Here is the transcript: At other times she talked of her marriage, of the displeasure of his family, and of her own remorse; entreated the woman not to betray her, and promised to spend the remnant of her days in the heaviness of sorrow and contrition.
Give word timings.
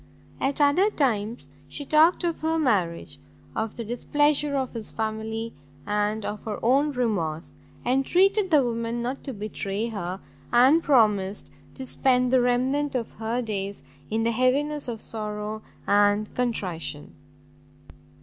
At 0.39 0.59
other 0.59 0.89
times 0.89 1.47
she 1.67 1.85
talked 1.85 2.23
of 2.23 2.39
her 2.39 2.57
marriage, 2.57 3.19
of 3.55 3.75
the 3.75 3.83
displeasure 3.83 4.55
of 4.57 4.73
his 4.73 4.89
family, 4.89 5.53
and 5.85 6.25
of 6.25 6.43
her 6.45 6.57
own 6.65 6.91
remorse; 6.91 7.53
entreated 7.85 8.49
the 8.49 8.63
woman 8.63 9.03
not 9.03 9.23
to 9.25 9.31
betray 9.31 9.89
her, 9.89 10.19
and 10.51 10.81
promised 10.81 11.51
to 11.75 11.85
spend 11.85 12.33
the 12.33 12.41
remnant 12.41 12.95
of 12.95 13.11
her 13.11 13.43
days 13.43 13.83
in 14.09 14.23
the 14.23 14.31
heaviness 14.31 14.87
of 14.87 15.01
sorrow 15.01 15.61
and 15.85 16.33
contrition. 16.33 17.13